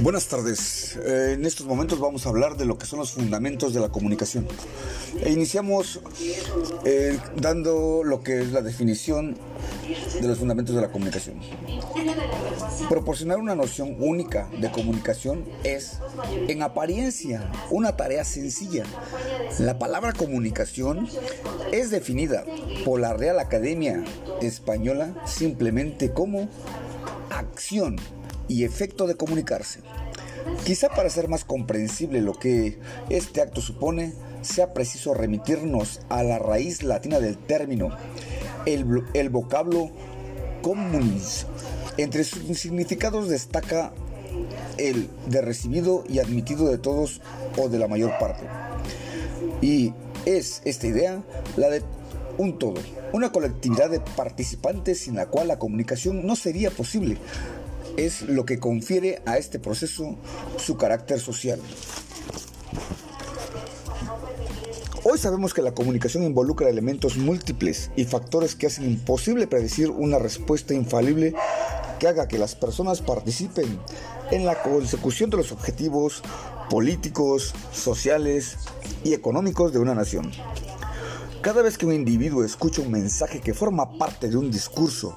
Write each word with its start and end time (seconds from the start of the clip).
Buenas 0.00 0.28
tardes. 0.28 0.96
Eh, 0.96 1.32
en 1.34 1.44
estos 1.44 1.66
momentos 1.66 2.00
vamos 2.00 2.24
a 2.24 2.30
hablar 2.30 2.56
de 2.56 2.64
lo 2.64 2.78
que 2.78 2.86
son 2.86 3.00
los 3.00 3.12
fundamentos 3.12 3.74
de 3.74 3.80
la 3.80 3.90
comunicación. 3.90 4.46
E 5.22 5.30
iniciamos 5.30 6.00
eh, 6.86 7.18
dando 7.36 8.02
lo 8.02 8.22
que 8.22 8.40
es 8.40 8.52
la 8.52 8.62
definición 8.62 9.36
de 10.20 10.26
los 10.26 10.38
fundamentos 10.38 10.74
de 10.74 10.80
la 10.80 10.90
comunicación. 10.90 11.40
Proporcionar 12.88 13.38
una 13.38 13.54
noción 13.54 13.96
única 13.98 14.48
de 14.58 14.70
comunicación 14.70 15.44
es, 15.64 15.98
en 16.48 16.62
apariencia, 16.62 17.50
una 17.70 17.96
tarea 17.96 18.24
sencilla. 18.24 18.84
La 19.58 19.78
palabra 19.78 20.14
comunicación 20.14 21.08
es 21.72 21.90
definida 21.90 22.44
por 22.86 23.00
la 23.00 23.12
Real 23.12 23.38
Academia 23.38 24.02
Española 24.40 25.14
simplemente 25.26 26.12
como 26.12 26.48
acción 27.40 27.96
y 28.48 28.64
efecto 28.64 29.06
de 29.06 29.16
comunicarse. 29.16 29.80
Quizá 30.64 30.88
para 30.88 31.10
ser 31.10 31.28
más 31.28 31.44
comprensible 31.44 32.20
lo 32.20 32.32
que 32.32 32.78
este 33.08 33.42
acto 33.42 33.60
supone, 33.60 34.14
sea 34.42 34.72
preciso 34.72 35.12
remitirnos 35.12 36.00
a 36.08 36.22
la 36.22 36.38
raíz 36.38 36.82
latina 36.82 37.20
del 37.20 37.36
término, 37.36 37.90
el, 38.66 39.04
el 39.14 39.28
vocablo 39.28 39.90
communis. 40.62 41.46
Entre 41.98 42.24
sus 42.24 42.58
significados 42.58 43.28
destaca 43.28 43.92
el 44.78 45.10
de 45.26 45.42
recibido 45.42 46.04
y 46.08 46.18
admitido 46.18 46.68
de 46.68 46.78
todos 46.78 47.20
o 47.58 47.68
de 47.68 47.78
la 47.78 47.88
mayor 47.88 48.18
parte. 48.18 48.44
Y 49.60 49.92
es 50.24 50.62
esta 50.64 50.86
idea 50.86 51.22
la 51.56 51.68
de 51.68 51.82
un 52.40 52.58
todo, 52.58 52.80
una 53.12 53.32
colectividad 53.32 53.90
de 53.90 54.00
participantes 54.00 55.00
sin 55.00 55.14
la 55.14 55.26
cual 55.26 55.48
la 55.48 55.58
comunicación 55.58 56.26
no 56.26 56.36
sería 56.36 56.70
posible, 56.70 57.18
es 57.98 58.22
lo 58.22 58.46
que 58.46 58.58
confiere 58.58 59.20
a 59.26 59.36
este 59.36 59.58
proceso 59.58 60.16
su 60.56 60.78
carácter 60.78 61.20
social. 61.20 61.60
Hoy 65.04 65.18
sabemos 65.18 65.52
que 65.52 65.60
la 65.60 65.74
comunicación 65.74 66.24
involucra 66.24 66.70
elementos 66.70 67.18
múltiples 67.18 67.90
y 67.94 68.06
factores 68.06 68.54
que 68.54 68.68
hacen 68.68 68.86
imposible 68.86 69.46
predecir 69.46 69.90
una 69.90 70.18
respuesta 70.18 70.72
infalible 70.72 71.34
que 71.98 72.08
haga 72.08 72.26
que 72.26 72.38
las 72.38 72.54
personas 72.54 73.02
participen 73.02 73.78
en 74.30 74.46
la 74.46 74.62
consecución 74.62 75.28
de 75.28 75.36
los 75.36 75.52
objetivos 75.52 76.22
políticos, 76.70 77.52
sociales 77.70 78.56
y 79.04 79.12
económicos 79.12 79.74
de 79.74 79.78
una 79.78 79.94
nación. 79.94 80.30
Cada 81.42 81.62
vez 81.62 81.78
que 81.78 81.86
un 81.86 81.94
individuo 81.94 82.44
escucha 82.44 82.82
un 82.82 82.90
mensaje 82.90 83.40
que 83.40 83.54
forma 83.54 83.96
parte 83.96 84.28
de 84.28 84.36
un 84.36 84.50
discurso, 84.50 85.16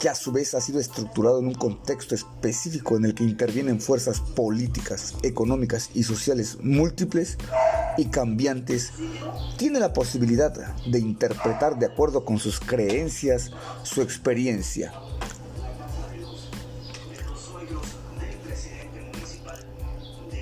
que 0.00 0.08
a 0.08 0.14
su 0.14 0.32
vez 0.32 0.54
ha 0.54 0.60
sido 0.62 0.80
estructurado 0.80 1.38
en 1.38 1.48
un 1.48 1.54
contexto 1.54 2.14
específico 2.14 2.96
en 2.96 3.04
el 3.04 3.14
que 3.14 3.24
intervienen 3.24 3.78
fuerzas 3.78 4.20
políticas, 4.20 5.16
económicas 5.22 5.90
y 5.92 6.04
sociales 6.04 6.56
múltiples 6.62 7.36
y 7.98 8.06
cambiantes, 8.06 8.92
tiene 9.58 9.80
la 9.80 9.92
posibilidad 9.92 10.74
de 10.86 10.98
interpretar 10.98 11.78
de 11.78 11.84
acuerdo 11.84 12.24
con 12.24 12.38
sus 12.38 12.58
creencias 12.58 13.50
su 13.82 14.00
experiencia. 14.00 14.94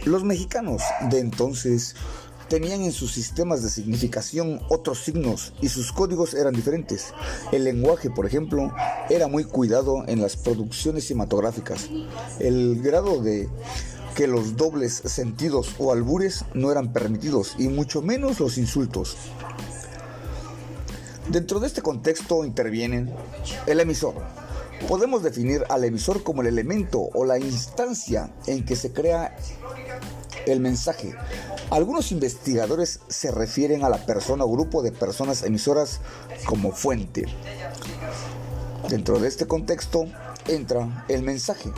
Los 0.05 0.23
mexicanos 0.23 0.81
de 1.11 1.19
entonces 1.19 1.97
tenían 2.49 2.83
en 2.83 2.93
sus 2.93 3.13
sistemas 3.13 3.63
de 3.63 3.71
significación 3.71 4.61
otros 4.69 5.05
signos 5.05 5.53
y 5.61 5.69
sus 5.69 5.93
códigos 5.93 6.35
eran 6.35 6.55
diferentes. 6.55 7.13
El 7.53 7.65
lenguaje, 7.65 8.11
por 8.11 8.27
ejemplo, 8.27 8.73
era 9.11 9.29
muy 9.29 9.45
cuidado 9.45 10.05
en 10.07 10.21
las 10.21 10.37
producciones 10.37 11.07
cinematográficas. 11.07 11.89
El 12.39 12.81
grado 12.83 13.23
de 13.23 13.49
que 14.15 14.27
los 14.27 14.57
dobles 14.57 14.95
sentidos 15.05 15.77
o 15.79 15.93
albures 15.93 16.45
no 16.55 16.73
eran 16.73 16.93
permitidos 16.93 17.55
y 17.59 17.69
mucho 17.69 18.03
menos 18.03 18.41
los 18.41 18.59
insultos. 18.59 19.17
Dentro 21.29 21.61
de 21.61 21.67
este 21.67 21.83
contexto 21.83 22.45
intervienen 22.45 23.13
el 23.67 23.81
emisor. 23.81 24.15
Podemos 24.89 25.23
definir 25.23 25.65
al 25.69 25.85
emisor 25.85 26.23
como 26.23 26.41
el 26.41 26.49
elemento 26.49 27.01
o 27.01 27.25
la 27.25 27.39
instancia 27.39 28.31
en 28.47 28.65
que 28.65 28.77
se 28.77 28.93
crea 28.93 29.37
el 30.53 30.61
mensaje. 30.61 31.15
Algunos 31.71 32.13
investigadores 32.13 33.01
se 33.09 33.31
refieren 33.31 33.85
a 33.85 33.89
la 33.89 34.05
persona 34.07 34.45
o 34.45 34.51
grupo 34.51 34.83
de 34.83 34.93
personas 34.93 35.43
emisoras 35.43 36.01
como 36.47 36.73
fuente. 36.73 37.27
Dentro 38.89 39.19
de 39.19 39.29
este 39.29 39.47
contexto 39.47 40.07
entra 40.47 41.05
el 41.09 41.23
mensaje. 41.23 41.71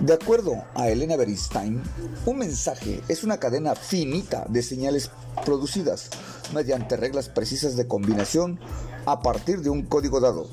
De 0.00 0.14
acuerdo 0.14 0.64
a 0.74 0.88
Elena 0.88 1.16
Bernstein, 1.16 1.80
un 2.26 2.38
mensaje 2.38 3.00
es 3.08 3.22
una 3.22 3.38
cadena 3.38 3.76
finita 3.76 4.44
de 4.48 4.62
señales 4.62 5.10
producidas 5.44 6.10
mediante 6.52 6.96
reglas 6.96 7.28
precisas 7.28 7.76
de 7.76 7.86
combinación 7.86 8.58
a 9.06 9.22
partir 9.22 9.60
de 9.60 9.70
un 9.70 9.82
código 9.82 10.18
dado. 10.18 10.48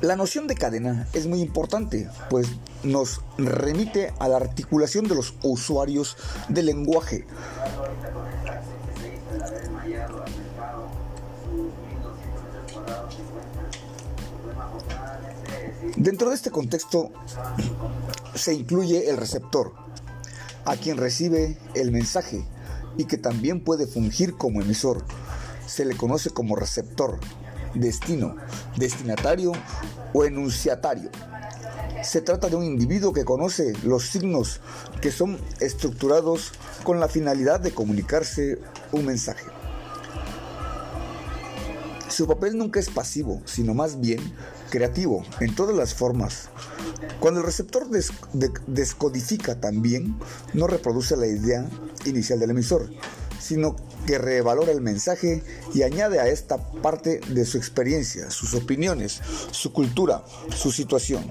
La 0.00 0.16
noción 0.16 0.46
de 0.46 0.54
cadena 0.54 1.06
es 1.12 1.26
muy 1.26 1.42
importante, 1.42 2.08
pues 2.30 2.48
nos 2.82 3.20
remite 3.36 4.14
a 4.18 4.28
la 4.28 4.36
articulación 4.36 5.06
de 5.06 5.14
los 5.14 5.34
usuarios 5.42 6.16
del 6.48 6.66
lenguaje. 6.66 7.26
Dentro 15.96 16.30
de 16.30 16.34
este 16.34 16.50
contexto 16.50 17.10
se 18.34 18.54
incluye 18.54 19.10
el 19.10 19.18
receptor, 19.18 19.74
a 20.64 20.76
quien 20.76 20.96
recibe 20.96 21.58
el 21.74 21.92
mensaje 21.92 22.42
y 22.96 23.04
que 23.04 23.18
también 23.18 23.62
puede 23.62 23.86
fungir 23.86 24.38
como 24.38 24.62
emisor. 24.62 25.04
Se 25.66 25.84
le 25.84 25.94
conoce 25.94 26.30
como 26.30 26.56
receptor 26.56 27.20
destino, 27.74 28.36
destinatario 28.76 29.52
o 30.12 30.24
enunciatario. 30.24 31.10
Se 32.02 32.22
trata 32.22 32.48
de 32.48 32.56
un 32.56 32.64
individuo 32.64 33.12
que 33.12 33.24
conoce 33.24 33.74
los 33.84 34.04
signos 34.04 34.60
que 35.02 35.12
son 35.12 35.38
estructurados 35.60 36.52
con 36.82 36.98
la 36.98 37.08
finalidad 37.08 37.60
de 37.60 37.72
comunicarse 37.72 38.58
un 38.92 39.06
mensaje. 39.06 39.44
Su 42.08 42.26
papel 42.26 42.56
nunca 42.56 42.80
es 42.80 42.90
pasivo, 42.90 43.40
sino 43.44 43.72
más 43.72 44.00
bien 44.00 44.20
creativo 44.70 45.24
en 45.40 45.54
todas 45.54 45.76
las 45.76 45.94
formas. 45.94 46.48
Cuando 47.20 47.40
el 47.40 47.46
receptor 47.46 47.86
descodifica 48.66 49.60
también, 49.60 50.18
no 50.54 50.66
reproduce 50.66 51.16
la 51.16 51.26
idea 51.26 51.68
inicial 52.04 52.40
del 52.40 52.50
emisor, 52.50 52.90
sino 53.40 53.74
que 54.06 54.18
revalora 54.18 54.70
el 54.70 54.80
mensaje 54.80 55.42
y 55.74 55.82
añade 55.82 56.20
a 56.20 56.28
esta 56.28 56.58
parte 56.58 57.20
de 57.28 57.44
su 57.44 57.58
experiencia, 57.58 58.30
sus 58.30 58.54
opiniones, 58.54 59.20
su 59.50 59.72
cultura, 59.72 60.22
su 60.54 60.70
situación. 60.70 61.24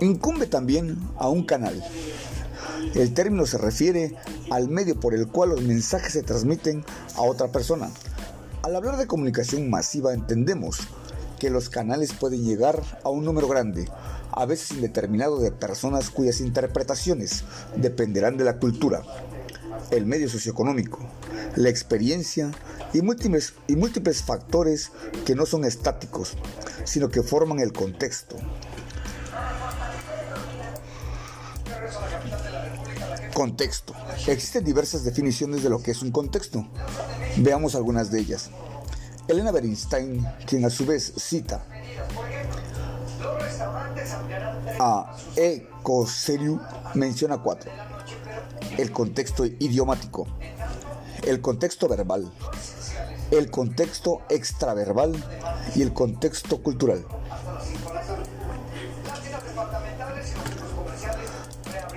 Incumbe 0.00 0.46
también 0.46 0.98
a 1.16 1.28
un 1.28 1.44
canal. 1.44 1.82
El 2.94 3.12
término 3.14 3.46
se 3.46 3.58
refiere 3.58 4.14
al 4.50 4.68
medio 4.68 4.98
por 4.98 5.14
el 5.14 5.28
cual 5.28 5.50
los 5.50 5.62
mensajes 5.62 6.12
se 6.12 6.22
transmiten 6.22 6.84
a 7.16 7.22
otra 7.22 7.48
persona. 7.48 7.90
Al 8.62 8.76
hablar 8.76 8.96
de 8.96 9.06
comunicación 9.06 9.70
masiva 9.70 10.12
entendemos 10.12 10.80
que 11.38 11.50
los 11.50 11.70
canales 11.70 12.12
pueden 12.12 12.44
llegar 12.44 12.82
a 13.02 13.08
un 13.08 13.24
número 13.24 13.48
grande, 13.48 13.88
a 14.32 14.46
veces 14.46 14.72
indeterminado 14.72 15.38
de 15.40 15.52
personas 15.52 16.10
cuyas 16.10 16.40
interpretaciones 16.40 17.44
dependerán 17.76 18.36
de 18.36 18.44
la 18.44 18.58
cultura, 18.58 19.02
el 19.90 20.06
medio 20.06 20.28
socioeconómico, 20.28 20.98
la 21.56 21.68
experiencia 21.68 22.50
y 22.92 23.02
múltiples, 23.02 23.54
y 23.66 23.76
múltiples 23.76 24.22
factores 24.22 24.90
que 25.24 25.34
no 25.34 25.46
son 25.46 25.64
estáticos, 25.64 26.36
sino 26.84 27.08
que 27.08 27.22
forman 27.22 27.60
el 27.60 27.72
contexto. 27.72 28.36
Contexto. 33.34 33.94
Existen 34.26 34.64
diversas 34.64 35.04
definiciones 35.04 35.62
de 35.62 35.70
lo 35.70 35.82
que 35.82 35.92
es 35.92 36.02
un 36.02 36.10
contexto. 36.10 36.66
Veamos 37.38 37.74
algunas 37.74 38.10
de 38.10 38.20
ellas. 38.20 38.50
Elena 39.28 39.52
Bernstein, 39.52 40.26
quien 40.46 40.64
a 40.64 40.70
su 40.70 40.84
vez 40.84 41.12
cita 41.16 41.64
a 44.82 45.14
Ecoseriu, 45.36 46.58
menciona 46.94 47.36
cuatro. 47.36 47.70
El 48.78 48.90
contexto 48.92 49.44
idiomático, 49.44 50.26
el 51.26 51.42
contexto 51.42 51.86
verbal, 51.86 52.32
el 53.30 53.50
contexto 53.50 54.22
extraverbal 54.30 55.12
y 55.74 55.82
el 55.82 55.92
contexto 55.92 56.62
cultural. 56.62 57.04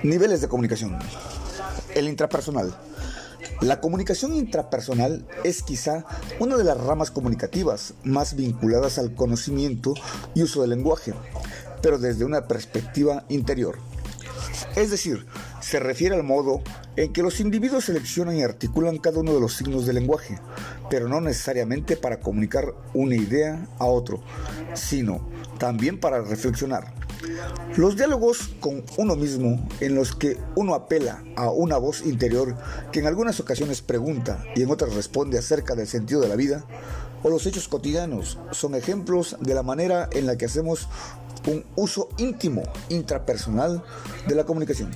Niveles 0.02 0.42
de 0.42 0.48
comunicación. 0.48 0.98
El 1.94 2.06
intrapersonal. 2.06 2.76
La 3.62 3.80
comunicación 3.80 4.34
intrapersonal 4.34 5.26
es 5.42 5.62
quizá 5.62 6.04
una 6.38 6.58
de 6.58 6.64
las 6.64 6.76
ramas 6.76 7.10
comunicativas 7.10 7.94
más 8.02 8.36
vinculadas 8.36 8.98
al 8.98 9.14
conocimiento 9.14 9.94
y 10.34 10.42
uso 10.42 10.60
del 10.60 10.70
lenguaje, 10.70 11.14
pero 11.84 11.98
desde 11.98 12.24
una 12.24 12.48
perspectiva 12.48 13.26
interior. 13.28 13.78
Es 14.74 14.90
decir, 14.90 15.26
se 15.60 15.78
refiere 15.78 16.14
al 16.14 16.22
modo 16.22 16.62
en 16.96 17.12
que 17.12 17.22
los 17.22 17.40
individuos 17.40 17.84
seleccionan 17.84 18.36
y 18.36 18.42
articulan 18.42 18.96
cada 18.96 19.20
uno 19.20 19.34
de 19.34 19.40
los 19.40 19.52
signos 19.52 19.84
del 19.84 19.96
lenguaje, 19.96 20.38
pero 20.88 21.10
no 21.10 21.20
necesariamente 21.20 21.98
para 21.98 22.20
comunicar 22.20 22.72
una 22.94 23.16
idea 23.16 23.68
a 23.78 23.84
otro, 23.84 24.22
sino 24.72 25.28
también 25.58 26.00
para 26.00 26.22
reflexionar. 26.22 26.94
Los 27.76 27.96
diálogos 27.96 28.50
con 28.60 28.84
uno 28.98 29.16
mismo, 29.16 29.68
en 29.80 29.96
los 29.96 30.14
que 30.14 30.38
uno 30.54 30.74
apela 30.74 31.24
a 31.34 31.50
una 31.50 31.76
voz 31.76 32.02
interior 32.06 32.56
que 32.92 33.00
en 33.00 33.06
algunas 33.06 33.40
ocasiones 33.40 33.82
pregunta 33.82 34.44
y 34.54 34.62
en 34.62 34.70
otras 34.70 34.94
responde 34.94 35.38
acerca 35.38 35.74
del 35.74 35.88
sentido 35.88 36.20
de 36.20 36.28
la 36.28 36.36
vida, 36.36 36.64
o 37.24 37.30
los 37.30 37.46
hechos 37.46 37.66
cotidianos, 37.66 38.38
son 38.52 38.76
ejemplos 38.76 39.36
de 39.40 39.54
la 39.54 39.64
manera 39.64 40.08
en 40.12 40.26
la 40.26 40.36
que 40.36 40.44
hacemos 40.44 40.88
un 41.48 41.64
uso 41.74 42.10
íntimo, 42.16 42.62
intrapersonal 42.90 43.82
de 44.28 44.34
la 44.36 44.44
comunicación. 44.44 44.92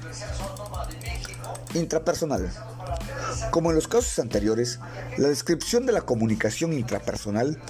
Intrapersonal. 1.75 2.49
Como 3.51 3.71
en 3.71 3.77
los 3.77 3.89
casos 3.89 4.21
anteriores, 4.21 4.79
la 5.17 5.29
descripción 5.29 5.85
de 5.85 5.93
la 5.93 6.03
comunicación 6.03 6.73
intrapersonal 6.73 7.61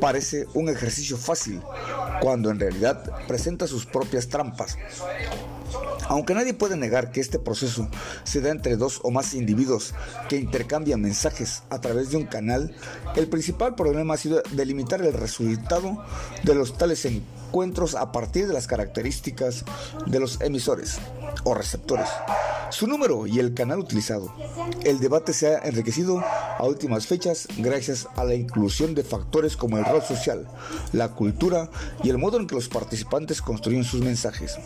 parece 0.00 0.46
un 0.54 0.68
ejercicio 0.68 1.16
fácil, 1.16 1.62
cuando 2.20 2.50
en 2.50 2.60
realidad 2.60 3.10
presenta 3.26 3.66
sus 3.66 3.86
propias 3.86 4.28
trampas. 4.28 4.76
Aunque 6.08 6.34
nadie 6.34 6.54
puede 6.54 6.76
negar 6.76 7.10
que 7.10 7.20
este 7.20 7.38
proceso 7.38 7.88
se 8.22 8.40
da 8.40 8.50
entre 8.50 8.76
dos 8.76 9.00
o 9.02 9.10
más 9.10 9.34
individuos 9.34 9.92
que 10.28 10.36
intercambian 10.36 11.00
mensajes 11.00 11.64
a 11.68 11.80
través 11.80 12.10
de 12.10 12.16
un 12.16 12.26
canal, 12.26 12.74
el 13.16 13.28
principal 13.28 13.74
problema 13.74 14.14
ha 14.14 14.18
sido 14.18 14.40
delimitar 14.52 15.02
el 15.02 15.12
resultado 15.12 16.04
de 16.44 16.54
los 16.54 16.78
tales 16.78 17.04
encuentros 17.06 17.96
a 17.96 18.12
partir 18.12 18.46
de 18.46 18.52
las 18.52 18.68
características 18.68 19.64
de 20.06 20.20
los 20.20 20.40
emisores 20.40 20.98
o 21.42 21.54
receptores, 21.54 22.08
su 22.70 22.86
número 22.86 23.26
y 23.26 23.38
el 23.38 23.54
canal 23.54 23.78
utilizado. 23.78 24.32
El 24.84 25.00
debate 25.00 25.32
se 25.32 25.48
ha 25.48 25.58
enriquecido 25.58 26.20
a 26.20 26.64
últimas 26.64 27.06
fechas 27.06 27.48
gracias 27.58 28.08
a 28.16 28.24
la 28.24 28.34
inclusión 28.34 28.94
de 28.94 29.04
factores 29.04 29.56
como 29.56 29.78
el 29.78 29.84
rol 29.84 30.02
social, 30.02 30.48
la 30.92 31.08
cultura 31.08 31.70
y 32.02 32.10
el 32.10 32.18
modo 32.18 32.38
en 32.38 32.46
que 32.46 32.54
los 32.54 32.68
participantes 32.68 33.42
construyen 33.42 33.84
sus 33.84 34.00
mensajes. 34.00 34.56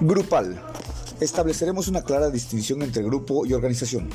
Grupal. 0.00 0.60
Estableceremos 1.22 1.86
una 1.86 2.02
clara 2.02 2.30
distinción 2.30 2.82
entre 2.82 3.04
grupo 3.04 3.46
y 3.46 3.52
organización, 3.52 4.10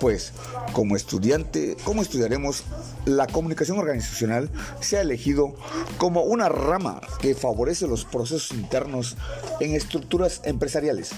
pues 0.00 0.32
como 0.72 0.96
estudiante, 0.96 1.76
¿cómo 1.84 2.00
estudiaremos 2.00 2.62
la 3.04 3.26
comunicación 3.26 3.78
organizacional? 3.78 4.48
Se 4.80 4.96
ha 4.96 5.02
elegido 5.02 5.54
como 5.98 6.22
una 6.22 6.48
rama 6.48 7.02
que 7.20 7.34
favorece 7.34 7.86
los 7.86 8.06
procesos 8.06 8.52
internos 8.52 9.18
en 9.60 9.74
estructuras 9.74 10.40
empresariales, 10.44 11.10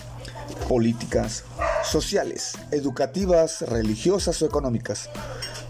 políticas, 0.68 1.44
sociales, 1.84 2.58
educativas, 2.72 3.62
religiosas 3.62 4.42
o 4.42 4.46
económicas 4.46 5.10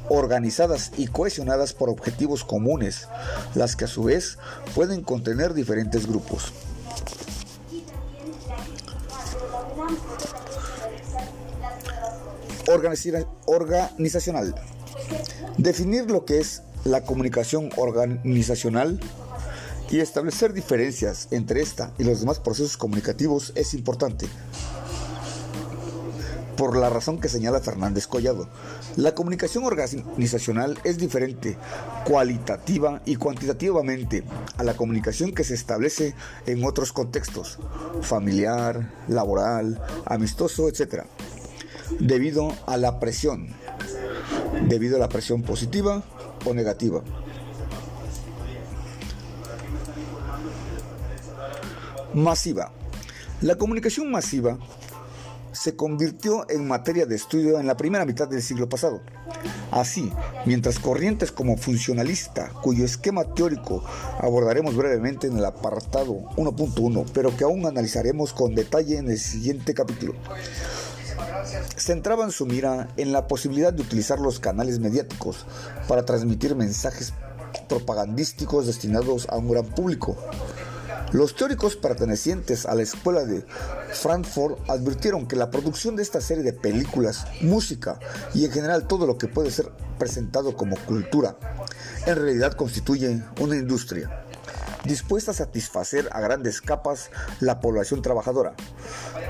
organizadas 0.08 0.90
y 0.96 1.06
cohesionadas 1.08 1.74
por 1.74 1.90
objetivos 1.90 2.44
comunes, 2.44 3.08
las 3.54 3.76
que 3.76 3.84
a 3.84 3.88
su 3.88 4.04
vez 4.04 4.38
pueden 4.74 5.02
contener 5.02 5.52
diferentes 5.52 6.06
grupos. 6.06 6.50
Organizacional. 13.46 14.54
Definir 15.58 16.10
lo 16.10 16.24
que 16.24 16.38
es 16.38 16.62
la 16.84 17.04
comunicación 17.04 17.70
organizacional 17.76 19.00
y 19.90 19.98
establecer 19.98 20.52
diferencias 20.52 21.28
entre 21.32 21.60
esta 21.60 21.92
y 21.98 22.04
los 22.04 22.20
demás 22.20 22.38
procesos 22.38 22.76
comunicativos 22.76 23.52
es 23.56 23.74
importante 23.74 24.26
por 26.60 26.76
la 26.76 26.90
razón 26.90 27.18
que 27.18 27.30
señala 27.30 27.60
Fernández 27.60 28.06
Collado. 28.06 28.46
La 28.96 29.14
comunicación 29.14 29.64
organizacional 29.64 30.78
es 30.84 30.98
diferente 30.98 31.56
cualitativa 32.04 33.00
y 33.06 33.16
cuantitativamente 33.16 34.24
a 34.58 34.62
la 34.62 34.74
comunicación 34.74 35.32
que 35.32 35.42
se 35.42 35.54
establece 35.54 36.14
en 36.44 36.62
otros 36.66 36.92
contextos, 36.92 37.58
familiar, 38.02 38.92
laboral, 39.08 39.80
amistoso, 40.04 40.68
etc. 40.68 41.04
Debido 41.98 42.52
a 42.66 42.76
la 42.76 43.00
presión, 43.00 43.48
debido 44.68 44.96
a 44.96 45.00
la 45.00 45.08
presión 45.08 45.42
positiva 45.42 46.02
o 46.44 46.52
negativa. 46.52 47.02
Masiva. 52.12 52.70
La 53.40 53.54
comunicación 53.54 54.10
masiva 54.10 54.58
se 55.60 55.76
convirtió 55.76 56.48
en 56.48 56.66
materia 56.66 57.04
de 57.04 57.16
estudio 57.16 57.60
en 57.60 57.66
la 57.66 57.76
primera 57.76 58.06
mitad 58.06 58.26
del 58.26 58.40
siglo 58.40 58.70
pasado. 58.70 59.02
Así, 59.70 60.10
mientras 60.46 60.78
corrientes 60.78 61.32
como 61.32 61.58
funcionalista, 61.58 62.48
cuyo 62.62 62.82
esquema 62.82 63.34
teórico 63.34 63.84
abordaremos 64.20 64.74
brevemente 64.74 65.26
en 65.26 65.36
el 65.36 65.44
apartado 65.44 66.14
1.1, 66.36 67.04
pero 67.12 67.36
que 67.36 67.44
aún 67.44 67.66
analizaremos 67.66 68.32
con 68.32 68.54
detalle 68.54 68.96
en 68.96 69.10
el 69.10 69.18
siguiente 69.18 69.74
capítulo, 69.74 70.14
centraban 71.76 72.32
su 72.32 72.46
mira 72.46 72.88
en 72.96 73.12
la 73.12 73.26
posibilidad 73.26 73.74
de 73.74 73.82
utilizar 73.82 74.18
los 74.18 74.40
canales 74.40 74.78
mediáticos 74.78 75.44
para 75.86 76.06
transmitir 76.06 76.56
mensajes 76.56 77.12
propagandísticos 77.68 78.66
destinados 78.66 79.28
a 79.28 79.36
un 79.36 79.50
gran 79.50 79.66
público 79.66 80.16
los 81.12 81.34
teóricos 81.34 81.76
pertenecientes 81.76 82.66
a 82.66 82.74
la 82.74 82.82
escuela 82.82 83.24
de 83.24 83.44
Frankfurt 83.92 84.58
advirtieron 84.70 85.26
que 85.26 85.36
la 85.36 85.50
producción 85.50 85.96
de 85.96 86.02
esta 86.02 86.20
serie 86.20 86.44
de 86.44 86.52
películas, 86.52 87.26
música 87.40 87.98
y 88.34 88.44
en 88.44 88.52
general 88.52 88.86
todo 88.86 89.06
lo 89.06 89.18
que 89.18 89.26
puede 89.26 89.50
ser 89.50 89.70
presentado 89.98 90.56
como 90.56 90.76
cultura, 90.76 91.36
en 92.06 92.16
realidad 92.16 92.54
constituye 92.54 93.22
una 93.40 93.56
industria 93.56 94.24
dispuesta 94.84 95.32
a 95.32 95.34
satisfacer 95.34 96.08
a 96.12 96.20
grandes 96.20 96.60
capas 96.60 97.10
la 97.40 97.60
población 97.60 98.02
trabajadora. 98.02 98.54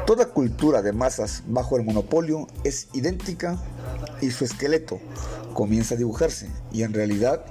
Toda 0.06 0.26
cultura 0.26 0.82
de 0.82 0.92
masas 0.92 1.42
bajo 1.46 1.76
el 1.76 1.84
monopolio 1.84 2.46
es 2.64 2.88
idéntica 2.92 3.58
y 4.20 4.30
su 4.30 4.44
esqueleto 4.44 5.00
comienza 5.54 5.94
a 5.94 5.98
dibujarse 5.98 6.48
y 6.72 6.82
en 6.82 6.92
realidad 6.92 7.44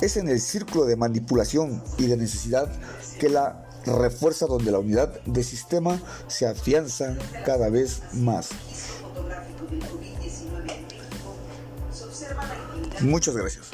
es 0.00 0.16
en 0.16 0.28
el 0.28 0.40
círculo 0.40 0.84
de 0.84 0.96
manipulación 0.96 1.82
y 1.98 2.06
de 2.06 2.16
necesidad 2.16 2.70
que 3.18 3.28
la 3.28 3.66
refuerza 3.86 4.46
donde 4.46 4.70
la 4.70 4.78
unidad 4.78 5.20
de 5.24 5.44
sistema 5.44 6.00
se 6.26 6.46
afianza 6.46 7.16
cada 7.44 7.68
vez 7.68 8.02
más. 8.12 8.50
Muchas 13.00 13.36
gracias. 13.36 13.66